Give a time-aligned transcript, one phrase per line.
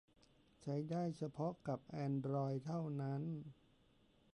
[0.61, 3.21] ใช้ได้เฉพาะกับแอนดรอยด์เท่านั้น